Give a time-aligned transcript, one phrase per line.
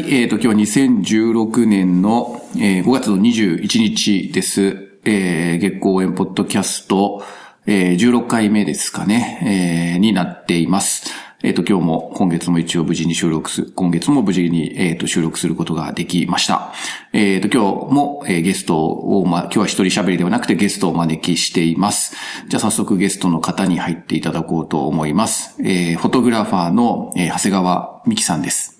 [0.00, 5.00] はい、えっ、と、今日は2016年の、えー5月の21日です。
[5.04, 7.24] えー月光応援ポッドキャスト、
[7.66, 11.12] えー16回目ですかね、えーになっています。
[11.42, 16.72] えっ、と、今日も、今月も一応無事に収録す、今月も無事に、えっ、と、収録することができました。
[17.12, 22.14] えっ、と、今日も、えーゲストを、ま、今日は一人喋りではなくてゲストをお招きしています。
[22.46, 25.60] じゃあ早速ゲストの方に入っていただこうと思います。
[25.60, 28.77] えーフォトグラファーの、えー長谷川美希さんです。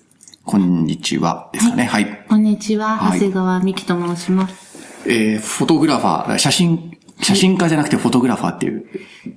[0.51, 1.83] こんにちはですかね。
[1.83, 2.25] はい。
[2.27, 4.79] こんにちは、はい長谷川美希と申します。
[5.05, 8.83] えーフォトグラファー、写真、写真家じゃなくてフォトグラファーっていう。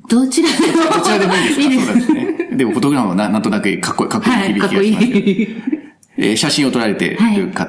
[0.08, 1.60] どちらでどちらでもいいですか？
[1.60, 2.56] いいですそうですね。
[2.56, 5.30] でもフォトグラファーはななんとなくかっこいい、かっこいいはい、かっこい響きがしますけど。
[5.30, 5.48] い。
[6.16, 7.66] えー写真を撮られているか、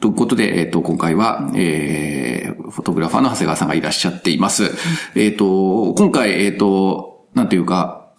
[0.00, 4.70] ということで、えっ、と、今回は、えーフォトグラファーの長谷川さんがいらっしゃっています。
[5.16, 8.12] えっ、と、今回、えっ、と、なんていうか、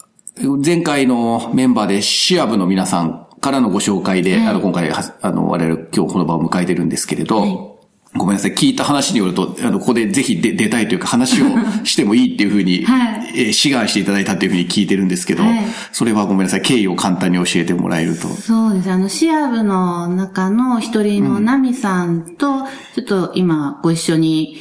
[0.66, 7.80] 前回のメンバーでシアブの皆さんからのご紹介で、あの、今回は、あの、我々今日この場を迎えてるんですけれど、
[8.14, 8.54] ごめんなさい。
[8.54, 11.46] 聞いた話によると、あの、ここでぜひ出出たいというか話を
[11.86, 16.62] してもいいっていうふうに、はいえー志願していただいたっていうふうに聞いてるんですけど、はいそれはごめんなさい。
[16.62, 18.28] 経緯を簡単に教えてもらえると。
[18.28, 18.92] そうです。
[18.92, 24.58] あの、シアブの中の一人のナミさんと、ちょっと今ご一緒に、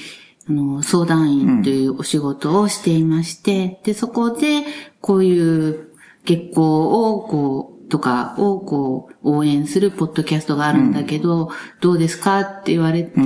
[0.48, 4.62] あの、相談員というお仕事をしていまして、で、そこで、
[5.00, 5.90] こういう
[6.24, 13.20] 月光を、こう、とかを、こう、応援するポッドキャストがあるんだけど、どうですかって言われて、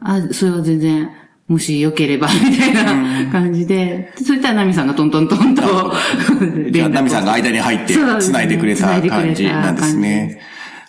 [0.00, 1.10] あ、それは全然、
[1.48, 5.62] もし良ければ、みたいな感じで、でそしたらナミさんがトントントンと、
[6.70, 10.40] じゃあ、ナミさんが間に入って繋いでくれた感じなんですね。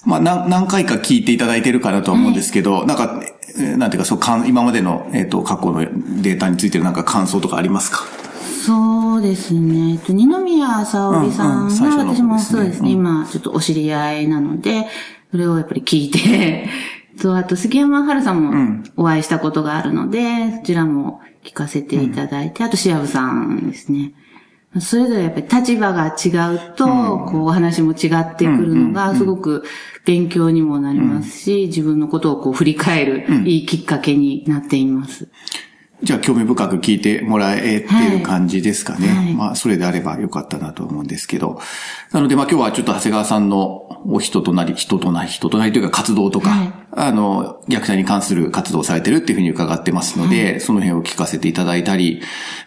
[0.06, 3.22] まあ、何何回か聞いていただいてるかなとは思うんですけど、なんか、
[3.58, 8.04] えーなんていうか、そう、今までの、えっ、と、過去のデータについてのなんか感想とかありますか？
[8.66, 9.94] そうですね。
[9.94, 14.88] えっと二宮沙織さんうんうん最初が、の方私もそうですね、今、ちょっとお知り合いなので、
[15.32, 16.68] それをやっぱり聞いて、
[17.18, 24.14] そう、あと杉山春さんもお会いしたことがあるので、そちらも聞かせていただいて、あとシアブさんですね。
[24.80, 29.64] それぞれやっぱり立場が違うと、こうお話も違ってくるのが、すごく
[30.06, 35.30] 勉強にもなりますし、自分のことをこう振り返る、いいきっかけになっています。
[36.04, 39.08] じゃあ、興味深く聞いてもらえてる感じですかね。
[39.08, 39.34] はい。
[39.34, 41.60] まあ、それであればよかったなと思うんですけど。
[42.12, 46.74] なので、まあ今日はちょっと長谷川さんのお人となり、人となり、人となりというか活動とか、はい。
[46.98, 52.22] あの、虐待に関する活動をされてるっていうふうに伺ってますので、その辺を聞かせていただいたり、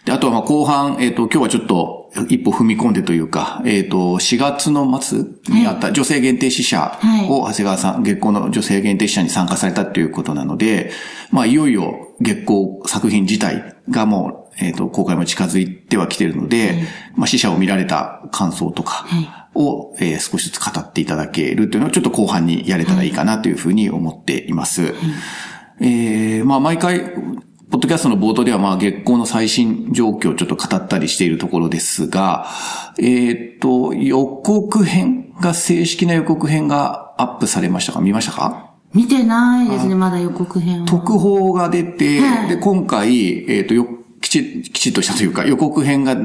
[0.05, 5.19] で、あとはまあ後半、えっ、と、今日はちょっと一歩踏み込んでというか、えっ、と、4月の末
[5.49, 10.91] にあった女性限定死者を長谷川さん、月光の女性限定死者に参加されたということなので、
[11.31, 16.83] まあいよいよ月光作品自体がもう、えっ、と、公開も近づいてはきてるので、
[17.15, 19.05] まあ死者を見られた感想とか
[19.55, 24.93] を、えー少しずつ語っていただけるというのをちょっと後半にやれたらいいかなというふうに思っています。
[25.79, 26.99] えーまあ毎回、
[27.71, 32.47] ポッドキャストの冒頭ではまあ月光の最新状況をちょっと語ったりしているところですが、
[32.99, 38.01] えっ、と、予告編が、正式な予告編がアップされましたか？
[38.01, 38.68] 見ましたか？
[38.93, 40.87] 見てないですね、まだ予告編は。
[40.87, 43.87] 特報が出て、はいで、今回、えっ、と、よ、
[44.21, 46.15] きち、きちっとしたというか、予告編が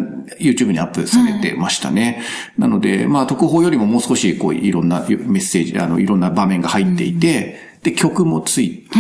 [0.41, 2.23] YouTube にアップされてましたね。
[2.59, 8.99] なので、まあ、特報よりももう少し、こう、いろんなメッセージ、あの、いろんな場面が入っていて、で、曲もついて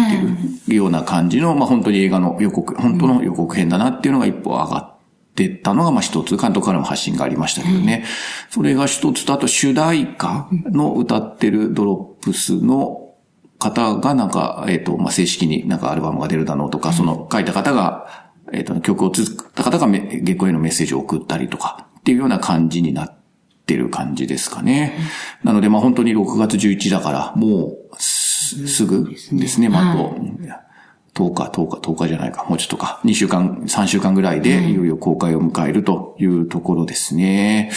[0.69, 4.99] るような感じの、まあ、本当に映画の予告、本当の予告編だなっていうのが一歩上がっ
[5.35, 8.05] てったのが、まあ、一つ、監督からも発信がありましたけどね。
[8.51, 13.04] それが一つと、あと主題歌の歌ってるドロップスの
[13.59, 23.17] 方がなんか、えっ、と、まあ、正式になんかアルバムが出るだろうとか、その書いた方が、えっ、と、曲を作った方がめ月光へのメッセージを送ったりとか、っていうような感じになっ
[23.67, 24.99] てる感じですかね。
[25.43, 29.17] なので、まあ、本当に6月11だから、もうす、すぐで
[29.49, 30.17] すね、まあ、あと、
[31.15, 37.71] 10日、10日、10日じゃないか、もうちょっとか、2週間、3週間ぐらいで、いよいよ公開を迎えるというところですね。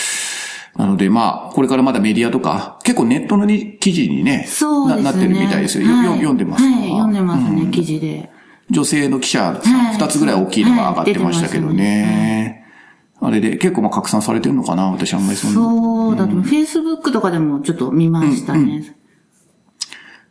[0.78, 5.04] なので、まあ、これからまだメディアとか、結構ネットのに記事にね、そうですね。
[5.04, 5.88] ななってるみたいですよ。
[5.88, 6.70] よはいよ読んでますか？
[6.70, 8.30] はい、読んでますね、記事で。
[8.70, 12.66] 女性の記者はい二つぐらい大きいのが上がってましたけどはい出てね。
[13.20, 15.56] あれで結構まあ拡散されてるのかな私あんまりそんな。
[15.56, 18.96] そうだと、フェイスブックとかでもちょっと見ましたね。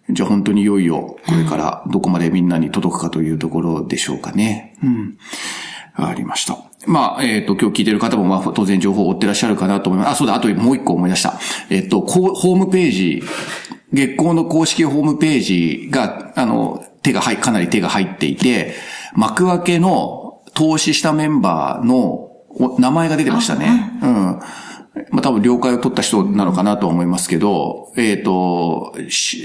[0.08, 4.76] じゃあ本当にいよいよ、これからどこまでみんなに届くかというところでしょうかね。
[4.84, 5.19] うん。
[5.96, 6.58] ありました。
[6.87, 10.12] まあ、えっ、と、今日聞いてる方も、まあ、当然情報を追ってらっしゃるかなと思います。
[10.12, 11.38] あ、そうだ、あともう一個思い出した。
[11.70, 13.22] えっ、と、こうホームページ、
[13.93, 18.75] 月光の公式ホームページが、あの、手が入、かなり手が入っていて、
[19.14, 23.99] 幕開けの投資したメンバーのお名前が出てましたね。
[24.02, 24.40] うん。
[25.10, 28.94] まあ多分了解を取った人なのかなと思いますけど、えっ、と、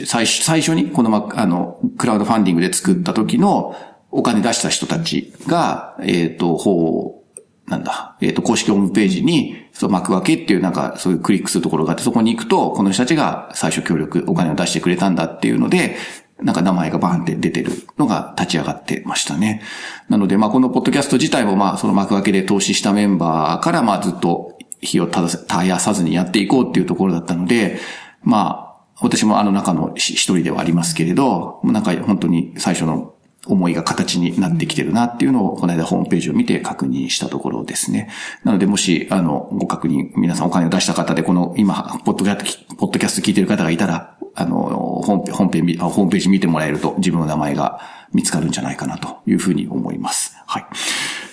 [0.05, 3.75] 最初、最初にこの、あの、クラウドファンディングで作った時の
[4.11, 7.23] お金出した人たちが、えっ、と、法、
[7.67, 15.95] なんだ、えっ、と、公式ホームページに、そう、幕開けっていうなんか、そういうクリックするところがあって、そこに行くと、この人たちが最初協力、お金を出してくれたんだっていうので、
[16.41, 19.61] なんか名前がバーンって出てるのが立ち上がってましたね。
[20.09, 27.79] なので、まあこのポッドキャスト自体もまあその幕開けで投資したメンバーからまあずっと火を絶やさずにやっていこうっていうところだったので、
[28.23, 33.10] まあ私もあの中の一人ではありますけれど、なんか本当に最初の
[33.47, 38.09] 思いが形になってきてるなっていうのを、この間ホームページを見て確認したところですね。
[38.43, 47.79] なので、もし、あの、ご確認、皆さんお金を出した方で、この、今、ポッドキャスト、ポッドキャスト聞いてる方がいたら、あの、本編、本編、ホームページ見てもらえると、自分の名前が
[48.13, 50.35] 見つかるんじゃないかなというふうに思います。
[50.45, 50.65] はい。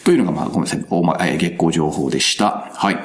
[0.04, 2.70] というのが、まあ、ごめんなさい、おま、月光情報でした。
[2.72, 2.98] はい。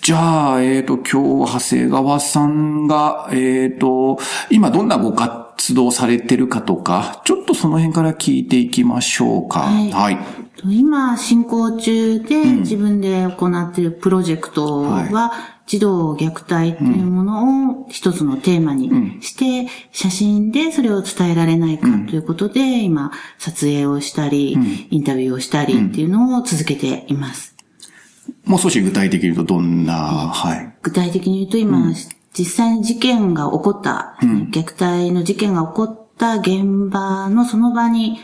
[0.00, 4.18] じゃあ、えっ、ー、と、今日、長谷川さんが、えっ、ー、と、
[4.50, 5.12] 今どんなご
[5.56, 9.60] 活動されてるかとか、ちょっとその辺から聞いていきましょうか。
[9.60, 9.90] はい。
[9.90, 10.18] はい、
[10.64, 15.32] 今、進行中で自分で行っているプロジェクトは、
[15.66, 24.56] 児童虐待っていうものを一つのテーマにして、写真でそれを伝えられないかということで、今、撮影をしたり、
[24.90, 27.56] インタビューをしたりっていうのを続けています。
[28.44, 30.74] もう少し具体的に言うとどんな、はい。
[30.82, 31.92] 具体的に言うと今、
[32.36, 34.16] 実際に事件が起こった、
[34.50, 38.18] 虐待の事件が起こった現場のその場に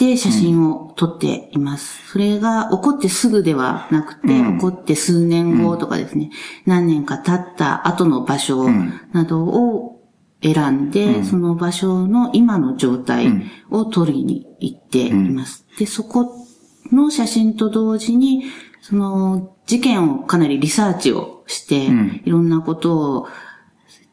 [0.00, 2.10] て写真を撮っています。
[2.10, 6.30] それが起こってすぐではなくて、起こって数年後とかですね、
[6.64, 8.66] 何年か経った後の場所
[9.12, 10.00] などを
[10.42, 15.66] 選んで、その場所の今の状態を撮りに行っています。
[15.78, 16.46] で、そこ
[16.90, 18.44] の写真と同時に、
[18.82, 21.88] その事件をかなりリサーチをして、
[22.24, 23.28] いろんなことを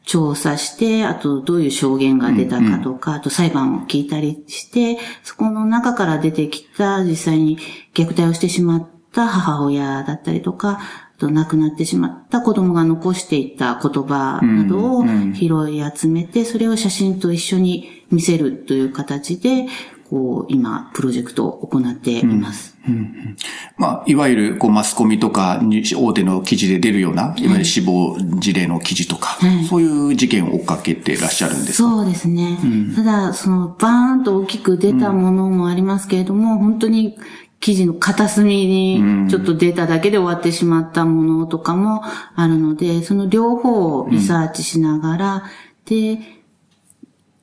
[0.08, 3.16] 調査して、あとどういう証言が出たかとか、うん。
[3.16, 7.58] うん、あと裁判を聞いたりして、そこの中から出てきた実際に
[7.94, 15.04] 虐待をしてしまった母親だったりとか、あと亡くなってしまった子供が残していた言葉などを
[15.34, 19.66] 拾い集めて、それを写真と一緒に見せるという形で、
[20.08, 22.76] こう、今、プロジェクトを行っています。
[22.86, 23.36] うんうん、
[23.76, 25.60] まあ、いわゆる、こう、マスコミとか、
[25.96, 27.46] 大手の記事で出るような、い。
[27.46, 31.88] わゆる死亡事例の記事とか、はい、そういう事件を追っかけてらっしゃるんですか？
[31.88, 32.58] そうですね。
[32.62, 37.18] うん、ただ、その、バーンと大きく出たものもありますけれども、本当に、
[37.60, 42.04] 記事の片隅にちょっと出ただけで終わってしまったものとかも
[42.36, 45.42] あるので、その両方をリサーチしながら、
[45.84, 46.20] で、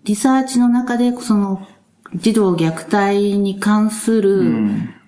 [0.05, 1.67] リサーチの中で、その、
[2.13, 4.43] 児童虐待に関する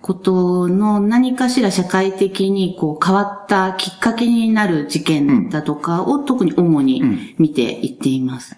[0.01, 8.55] ことの何かしら社会的にこう変わったきっかけになる事件だとかを特に主に見ていっています。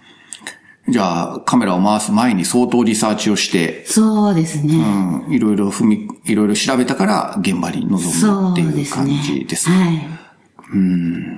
[0.87, 3.85] じゃあ、カメラを回す前に相当リサーチをして。
[3.85, 4.75] そうですね。
[5.27, 5.33] うん。
[5.33, 9.75] いろいろ踏み、いろいろ調べたから現場に臨むっていう感じですね。
[9.75, 10.19] はい。
[10.73, 11.37] うん。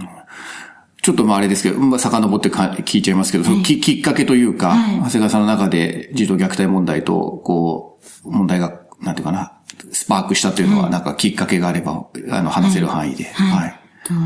[1.01, 9.59] ちょっとまああれですけど、まあ、遡ってか聞いちゃいますけど、そのききっかけというか、はい、長谷川さんの中で児童虐待問題と、こう、問題が、なんていうかな、
[9.91, 13.25] スパークしたというのは、なんかきっかけがあれば、あの、話せる範囲で。
[13.25, 13.49] はい。
[13.63, 13.77] はい。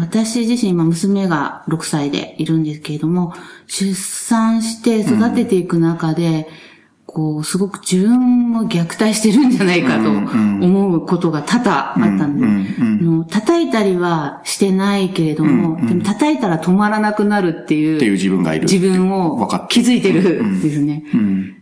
[0.01, 3.33] 私自身、今娘が6歳でいるんですけれども、
[3.68, 6.48] 出産して育てていく中で、
[7.16, 18.64] こう、すごく自分を虐待してるんじゃないかと思うことが多々あったんで、叩いたりはしてないけれども、でも叩いたら止まらなくなるっていう、っていう自分がいる。
[18.64, 21.06] 自分を気づいてるんですね。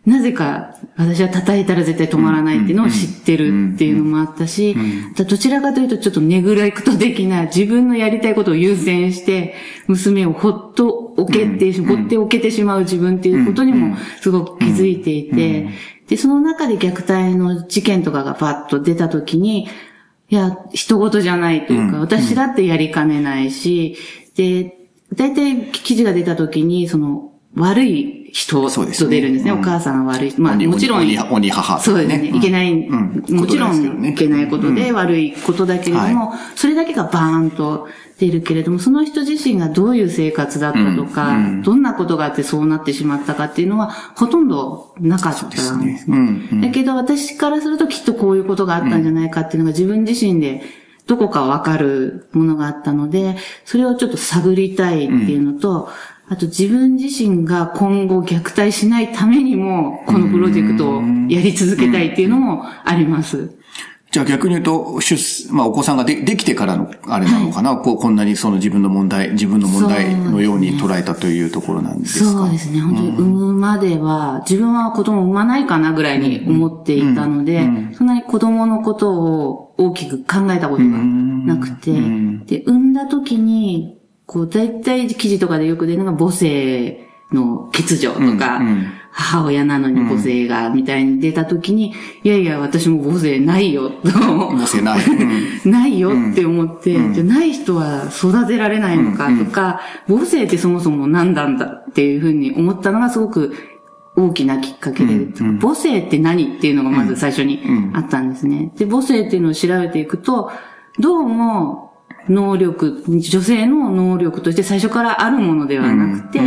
[0.07, 4.75] なぜか私は叩いたら絶対止まらないっていうのを知ってるっていうのもあったし、
[5.15, 9.53] どちらかというとちょっとネグレクト的な自分のやりたいことを優先して、
[9.87, 15.69] 娘をほっと置けて、放っておけてしまう自分っていうことにもすごく気づいていて、
[16.07, 19.67] で、その中で虐待の事件とかがパッと出た時に、
[20.29, 23.97] いや、人事じゃないというか、私だってやりかねないし、
[24.35, 24.77] で、
[25.13, 29.51] 大体記事が出た時に、その、悪い人と出るんですね。
[29.51, 30.33] すねお母さんが悪い。
[30.37, 31.01] まあ、もちろん。
[31.01, 32.31] 鬼母、そうですね。
[32.35, 37.87] いけない、もちろん、いけないことで悪いことだけれども、それだけがバーンと
[38.23, 41.45] ているけれども、その人自身がどういう生活だったとか、うん。
[41.45, 45.97] うん、どんなことがあってそうなってしまったかっていうのは、ほとんどなかったんですね。
[45.97, 46.17] すね。
[46.17, 46.49] うん。
[46.51, 50.61] うん、だけど私からするときっとこういうことがあったんじゃないかっていうのが自分自身で
[51.05, 53.35] どこかわかるものがあったので、
[53.65, 55.89] それをちょっと探りたいっていうのと、
[56.33, 63.51] あと自分自身が今後虐待しないためにも、このプロジェクトをやり続けたいっていうのもあります。
[64.09, 72.31] じゃあ逆に言うと、出、まあお子さんがでできてからのあれなのかな、はい、こうこんなにその自分の問題、自分の問題のように捉えたというところなんですか？
[72.31, 72.79] そうですね。
[72.81, 81.91] 本当に産むまでは、自分は子供産まないかなぐらいに思っていたので、うんうん、そんなに子供のことを大きく考えたことがなくて、
[82.45, 83.99] で、産んだ時に、
[84.33, 88.59] こう、大体記事とかでよく出るのが母性の欠如とか、
[89.11, 94.09] 母親なのに母性が、みたいに出た時に、いやいや、私も母性ないよ、と。
[94.09, 94.99] 母性ない。
[95.65, 103.53] ないよって思って、じゃない人は育てられないのかとか、母性ってそもそも何なんだっていうふうに思ったのがすごく
[104.15, 105.27] 大きなきっかけで、
[105.61, 107.61] 母性って何っていうのがまず最初に
[107.93, 108.71] あったんですね。
[108.77, 110.51] で、母性っていうのを調べていくと、
[110.99, 111.92] どうも、
[112.29, 116.39] 能力、女性の能力として最初からあるものではなくて、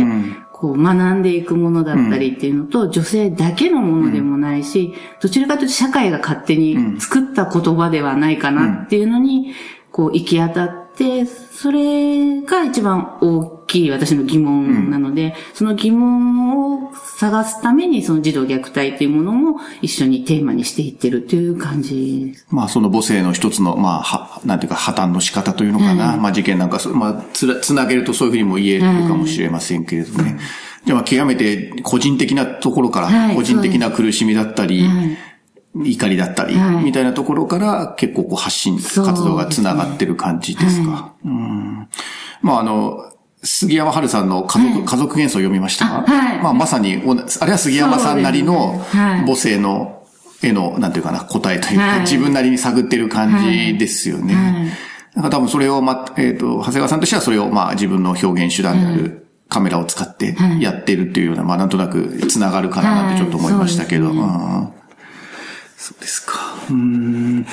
[0.53, 9.53] こう学んでいくものだったりっていうのと、女性だけのものでもないし、どちらかというと社会が勝手に作った言葉ではないかなっていうのに、
[9.91, 13.56] こう行き当たって、それが一番大きい
[13.91, 22.47] 私の疑問なので、その疑問を探すためにその児童虐待っていうものも一緒にテーマにしていってるという感じです。
[22.49, 26.09] まあその母性の一つの、まあ、は、なんていうか破綻の仕方というのかな。
[26.09, 30.31] はい、まあ事件なんか、まあつつなげるとそういうふうにも言えるかもしれませんけれどもね。
[30.31, 30.39] はい、
[30.85, 35.17] じゃあ極めて個人的なところから、個人的な苦しみだったり、はい
[35.85, 41.13] 怒りだったり、みたいなところから結構こう発信活動が繋がってる感じですか。
[41.23, 41.87] うん、
[42.41, 43.11] まああの、
[43.43, 45.85] 杉山春さんの家族、家族幻想を読みました。
[45.85, 46.41] はい。
[46.41, 47.01] まあまさに、
[47.39, 48.83] あれは杉山さんなりの
[49.25, 50.05] 母性の
[50.41, 54.75] 絵の、なんていうかな、答えというか、自分なりに探ってる感じですよね。
[55.13, 64.13] なんか多分それを、ま、えっ、ー、と、長谷川さんとしてはそれを、まあ自分の表現手段であるカメラを使ってやってるっていうような、まあなんとなく繋がるかなってちょっと思いましたけど。
[65.77, 66.33] そうですか。
[66.69, 67.45] うん。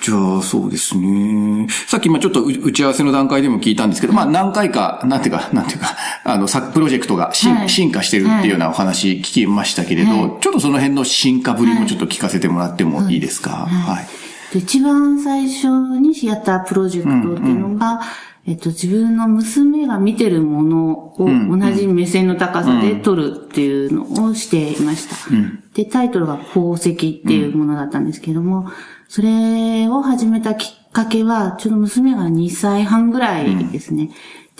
[0.00, 1.66] じゃあ、そうですね。
[1.86, 13.50] さっき、ま、ちょっと打ち合わせの段階でも聞いたんですけど、まあ、何回か、なんていうか、なんていうか、あの、作プロジェクトが進はい、進化してるっていうようなお話聞きましたけれど、はい、ちょっとその辺の進化ぶりもちょっと聞かせてもらってもいいですか？
[13.50, 13.96] はい。
[13.96, 15.66] はい、一番最初
[15.98, 18.04] にやったプロジェクトっていうのが、うんうん
[18.46, 25.34] えっと、自分の娘が見てるものを同じ目線の高さで撮るっていうのをしていました。
[25.34, 28.70] うん、で、タイトルが宝石っていうものだったんですけども、
[29.08, 34.10] それを始めたきっかけは、ちょうど娘が2歳半ぐらいですね。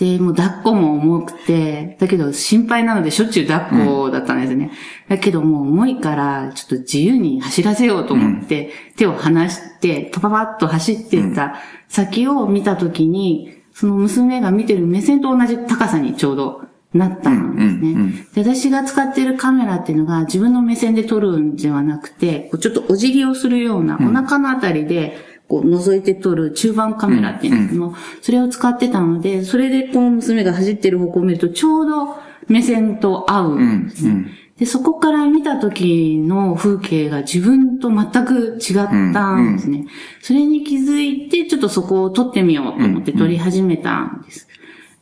[0.01, 4.71] うん、で、もう抱っこも重くて、だけど心配なのでしょっちゅう抱っこだったんですね。
[5.11, 11.57] うん、だけどもう重いから、ちょっと自由に走らせようと思って、手を離して、パパパッと走っていった
[11.89, 16.63] 先を見たときに、その娘が見てる目線と同じ高さにちょうど
[16.95, 17.93] なったんですね。
[17.93, 25.17] うんうんうん、で私が使っているカメラっていうのが自分の目線で撮るんではなくて、ちょっとお辞儀をするような、お腹のあたりで、
[25.49, 32.17] こう覗いて撮る中盤カメラっていうんですけども、それを使ってたので、それでこの娘が走ってる方向を見るとちょうど
[32.49, 34.11] 目線と合うんですね。
[34.11, 39.79] うんうんで、そこから見た時の風景が自分と全く違ったんですね。
[39.79, 39.89] うんうん、
[40.21, 44.49] それに気づいて、ちょっとそこを撮ってみようと思って撮り始めたんです。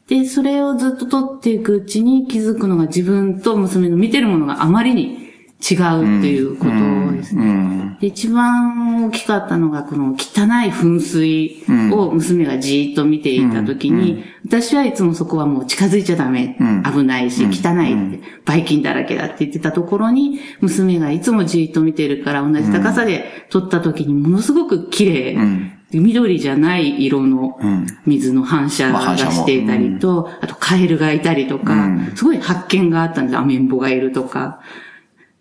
[0.09, 5.27] で、それをずっと撮っていくうちに気づくのが自分と娘の見てるものがあまりに
[5.59, 7.97] 違うっていうことですね。
[8.01, 16.57] で一番大きかったのが、この汚い噴水を娘がじーっと見ていたときに、私はいつもそこはもう近づいちゃダメ。
[16.85, 25.76] 危ないし、汚いって、バイキンだらけだって言ってたところに、娘がいつもじーっと見てるから同じ高さで撮ったときにものすごく綺麗。
[25.93, 27.59] 緑じゃない色の
[28.05, 33.37] 水の反射がしていたりと、あとカエルがいたりとか、すごい発見があったんです。
[33.37, 34.61] アメンボがいるとか。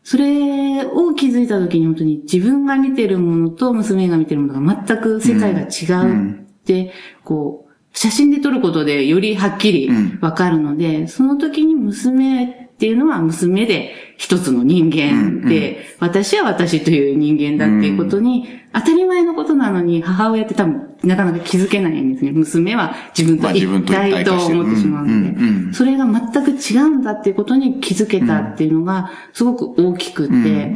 [0.04, 9.90] それを気づいた時に本当に自分が見てるものと娘が見てるものが全く世界が違うって、こう、写真で撮ることでよりはっきり
[10.22, 22.32] わかるので、その時に娘っていうのは娘で一つの人間で、うんうん、私は私という人間だっていうことに、当たり前のことなのに母親って多分なかなか気づけないんですね。
[22.32, 30.74] 娘は自分と一体と思ってしまうので、それが全く違うんだっていうことに気づけたっていうのがすごく大きくて、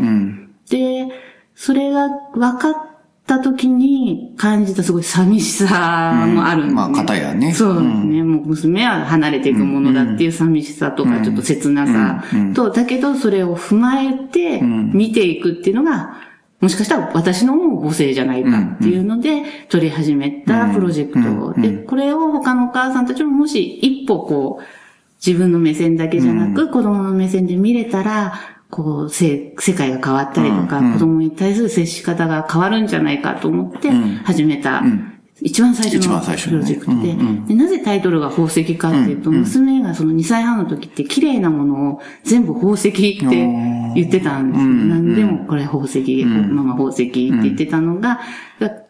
[0.70, 1.08] で、
[1.54, 2.74] それが分かっ
[3.36, 7.54] った時に感じたすごい寂しさもあるんです、ね、まあ、方やね。
[7.54, 8.24] そうですね。
[8.24, 12.24] もう娘は離れていくものだっていう寂しさとか、ちょっと切なさ
[12.56, 16.18] と、だけどそれを踏まえて見ていくっていうのが、
[16.60, 24.64] もしかしたら私のも母性じゃないかっていうので、取り始めたプロジェクトで、これを他のお母さんたちももし一歩こう、
[25.26, 33.90] 自分の目線だけじゃなく、子供の目線で見れたら、こう、せ、世界が変わったりとか、子供に対する接し方が変わるんじゃないかと思って
[34.24, 34.84] 始めた、
[35.42, 37.16] 一番最初のプロジェクトで、
[37.48, 43.02] で、なぜタイトルが宝石かっていうと、娘がその2歳半の時って綺麗なものを全部宝石って
[43.96, 44.70] 言ってたんですよ。
[44.70, 48.20] 何でもこれ宝石、ママ宝石って言ってたのが、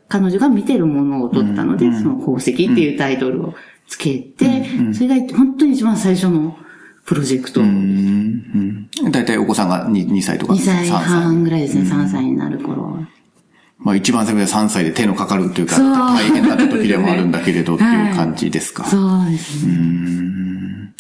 [0.10, 3.54] 彼女が見てるものを撮ったので、その宝石っていうタイトルを
[3.88, 6.58] つけて、それが本当に一番最初の
[7.10, 7.62] プロジェクト。
[9.10, 13.00] 大体お子さんが 2, 2歳とか ?2 歳半ぐらいですね、3歳になる頃。
[13.80, 18.86] まあ一番最初で3歳で手のかかるというか、大変だった時でもあるんだけれどっていう感じですか。
[18.86, 18.98] そ
[19.28, 20.94] うですね。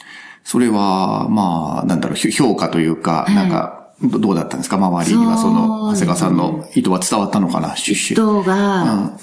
[0.44, 4.78] それは、まあ、なんだろう、評価というか、なんか、どうだったんですか？
[4.78, 7.76] 周りにはその、長谷川さんの意図は伝わったのかな？
[7.76, 8.40] シュッシュ。
[8.40, 9.16] 意図が、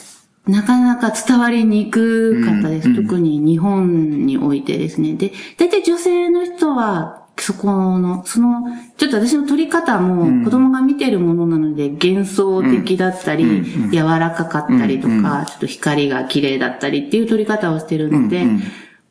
[0.46, 2.88] なかなか伝わりにくかったです。
[2.88, 5.14] うん、特に日本においてですね。
[5.14, 8.62] で、大体女性の人は、そこの、その、
[8.96, 18.46] ちょっと私の撮り方も子供が見てるものなので幻想的だったり、柔らかかったりとか、ちょっと光が綺麗だったりっていう撮り方をしてるので、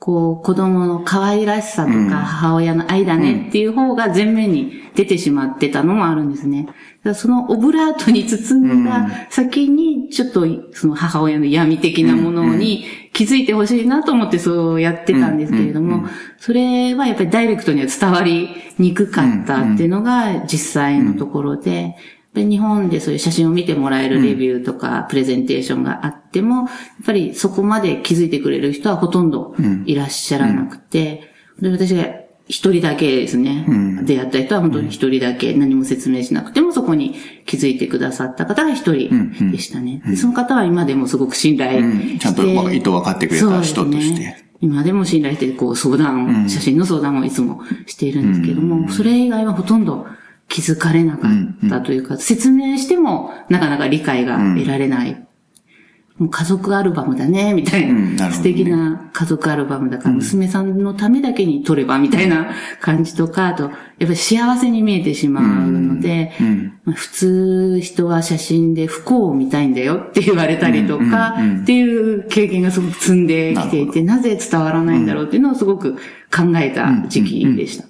[0.06, 6.68] こう、子供の可愛らしさとか母親の愛だねっていう方が前面に出てしまってたのもあるんですね。
[7.16, 16.06] そのオブラートに包んだ先に、ちょっとその母親の闇的なものに気づいてほしいなと思ってそうやってたんですけれども、
[16.38, 21.96] それはやっぱりダイレクトには伝わりにくかったっていうのが実際のところで、
[22.36, 26.68] で、日本でそういう写真を見てもらえるレビューとか、プレゼンテーションがあっても、やっ
[27.06, 31.24] ぱりそこまで気づいてくれる人はほとんどいらっしゃらなくて、
[31.62, 32.04] で私が
[32.48, 33.66] 一人だけですね、
[34.04, 37.16] 出会った人は本当に一人だけ何も説明しなくてもそこに
[37.46, 39.10] 気づいてくださった方が一人
[39.52, 40.04] でしたね。
[40.18, 44.46] その方は今でもすごく信頼して、ちゃんと意図分かってくれた人として。
[44.62, 50.06] 今でも信頼して、こう相談、写真の相談をいつもしているんですけども、それ以外はほとんど
[50.48, 55.26] 気づかれなかったというか、うんうん、説明してもなかなか理解が得られない。
[56.18, 58.32] もう家族アルバムだね、みたいな。
[58.32, 66.32] 素敵な家族アルバムだから、娘さんのためだけに撮れば、みたいな感じとか、あと、やっぱり幸せに見えてしまうので、
[66.86, 77.88] まあ、普通人は写真で不幸を見たいんだよって言われたりとか、っていう経験がすごく積んできていて、なぜ伝わらないんだろうっていうのをすごく考えた時期でした。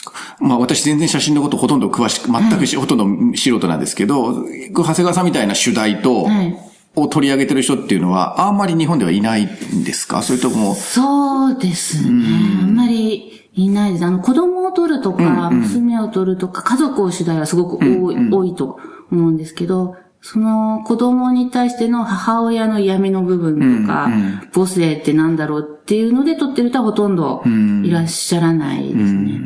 [0.00, 0.12] ですか？
[0.40, 6.26] まあ私全然写真のことほとんど詳しく、全くし、はい、ほとんど素人なんですけど、長谷川さんみたいな主題と、
[6.96, 10.22] を取り上げてる人っていうのは、あんまり日本ではいないんですか？
[10.22, 10.74] それとも。
[10.74, 12.24] そうですね。
[12.62, 14.04] あんまりいないです。
[14.04, 18.78] あの、子供を撮るとか、娘を撮るとか、家族を取材はすごく多い、多いと
[19.12, 24.10] 思うんですけど、その子供に対しての母親の闇の部分とか、
[24.52, 27.42] 母性ってなんだろうっていうので撮ってる人はほとんど
[27.82, 29.40] いらっしゃらないですね。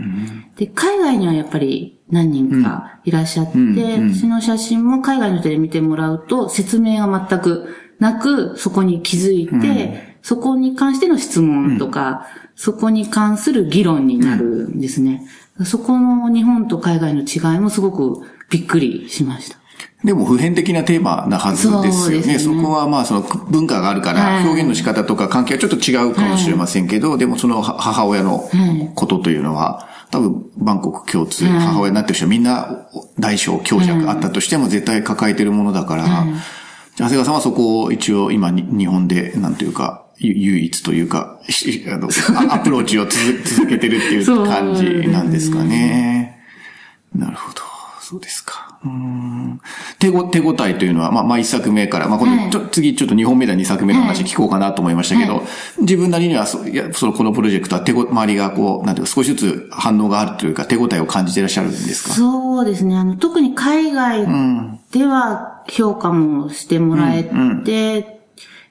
[0.57, 15.27] で、海外にはやっぱり何人かいらっしゃって、私の写真も海外の人で見てもらうと説明が全くなく、そこに気づいて、そこに関しての質問とか、そこに関する議論になるんですね。
[15.65, 19.59] そこの日本と海外の違いもすごくびっくりしました。
[20.05, 22.39] でも普遍的なテーマなはずですよね。
[22.39, 22.61] そね。
[22.61, 28.49] そこはまあその文化があるから表現の仕方とか関係はちょっと違うかもしれませんけど、はい、でもその母親の
[28.95, 32.87] ことというのは、多分万国共通、母親になってる人はみんな
[33.19, 36.05] 大小強弱あったとしても絶対抱えてるものだから、
[36.95, 42.09] 長谷川さんはそこを一応今日本で、なんというか、唯一というか、あの、
[42.55, 46.39] アプローチを続けてるっていう感じなんですかね。
[47.13, 47.63] なるほど。
[48.01, 48.74] そうですか。
[49.99, 55.43] 手ご、手応えというのは、まあ、まあ、一作目から、まあ、この、ちょ、次、ちょっと二本目で二作目の話聞こうかなと思いましたけど、
[55.81, 62.15] 自分なりには、そ、いや、その、このプロジェクトは手ご、周りがこう、なんていうか、少しずつ反応があるというか、手応えを感じていらっしゃるんですか？
[62.15, 62.97] そうですね。
[62.97, 64.27] あの、特に海外
[64.93, 67.25] では評価もしてもらえ
[67.65, 68.21] て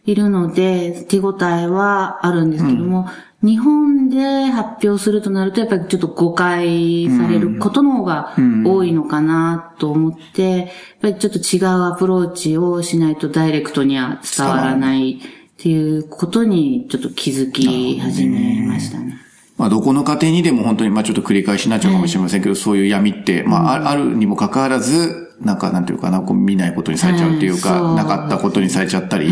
[0.06, 3.08] いるので、手応えはあるんですけども、
[3.44, 8.34] 日本で発表するとなると、やっぱりちょっと誤解されることの方が
[8.66, 10.68] 多いのかなと思って、やっ
[11.02, 15.20] ぱりちょっと違うアプローチをしないとダイレクトには伝わらないっ
[15.58, 19.18] ていうことにちょっと気づき始めましたね。
[19.58, 25.58] まあ、どこの家庭にでも本当に、まあ、ちょっと繰り返しになっちゃうかもしれませんけど、そういう闇って、まあ、あるにもかかわらず、なん。
[25.58, 29.30] か、なんていうかな、こう見ないことにされちゃうっていうか、なかったことにされちゃったり、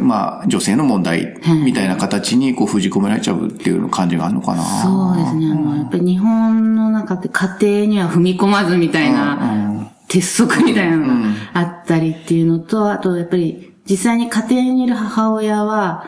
[0.00, 4.62] まあ、女性の問題みたいな形にこう封じ込められちゃうっていう感じがあるのかな。
[4.62, 5.48] そうですね。
[5.48, 11.12] やっぱり日本の中って家庭には踏み込まずみたいな、鉄則みたいなのが
[11.52, 16.04] あったりっていうのと、あとやっぱり実際に家庭にいる母親は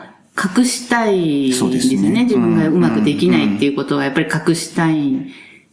[0.57, 2.23] 隠したいですよね。
[2.23, 5.27] 自分がうまくできないっていうことはやっぱり隠したい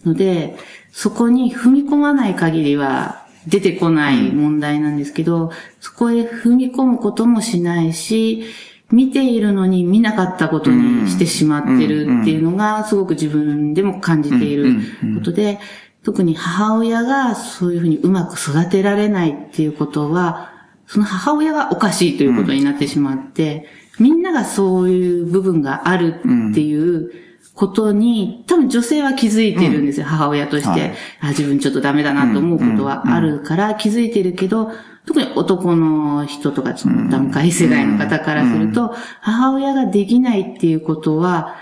[0.05, 0.57] ので、
[0.93, 5.51] そこに踏み込まない限りは出てこない問題なんですけど、
[5.81, 8.45] そこへ踏み込むこともしないし、
[8.91, 14.77] 見ているのに見なかったことにしてしまってるっていうのが、すごく自分でも感じている
[15.15, 15.59] ことで、
[16.05, 20.53] 特に母親がそういうふうにうまく育てられないっていうことは、
[20.87, 23.67] その母親がおかしいということになってしまって、
[23.99, 26.15] みんながそういう部分がある
[26.51, 27.11] っていう
[27.55, 31.29] ことに、多分女性は気づいてるんですよ、母親として、あ。
[31.29, 34.71] 自分ちょっとダメだなと思うことはあるから気づいてるけど、
[35.05, 36.75] 特に男の人とか、
[37.11, 41.57] 段階世代の方からすると、母親ができないっていうことは、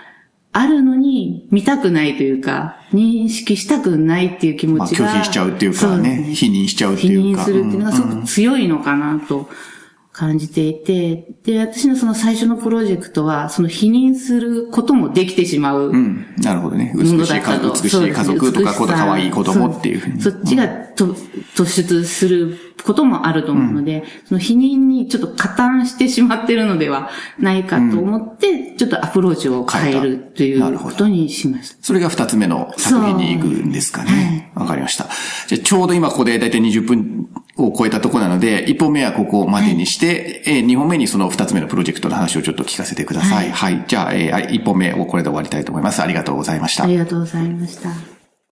[0.53, 5.07] あるのに見たくないというか、認識したくないっていう気持ちが。
[5.07, 7.45] まあ、拒否しちゃうっていうかね、ね否認しちゃうっていうか。
[7.45, 9.49] 否認するっていうのがすごく強いのかなと
[10.21, 15.89] 感じていて、で、私のその最初のプロジェクトは、その否認することもできてしまう。
[15.89, 16.27] うん。
[16.37, 16.93] なるほどね。
[16.95, 20.21] 美しい美しい家族とか、こ可愛い子供っていうふうに。
[20.21, 21.15] そっちがと
[21.57, 31.77] 突出することもあると思うので、うん、その否認にちょっと加担してしまってるのではないかと思って、ちょっとアプローチを変えるということにしました。
[31.81, 34.53] それが二つ目の作品に行くんですかね。
[34.55, 35.09] わ、はい、かりました。
[35.47, 37.29] じゃちょうど今ここでだいたい20分
[37.67, 43.51] を超えたところなので、1本目はここまでにして、はい、えー、2本目にその2つ目のプロジェクトの話をちょっと聞かせてください。
[43.51, 43.75] はい。
[43.75, 46.03] はい、じゃあ、えー、1本目をこれで終わりたいと思います。
[46.03, 46.85] ありがとうございました。
[46.85, 48.20] ありがとうございました。